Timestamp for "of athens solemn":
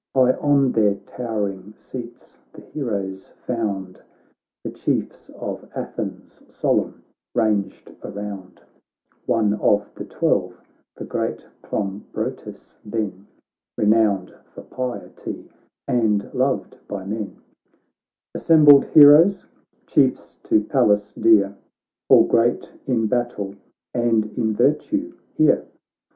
5.35-7.03